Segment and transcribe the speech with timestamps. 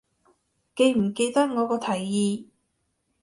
[0.73, 2.45] 記唔記得我個提議